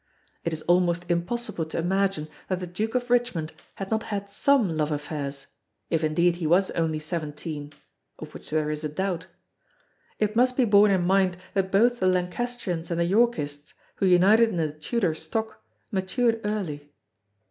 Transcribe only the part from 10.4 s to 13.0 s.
be borne in mind that both the Lancastrians and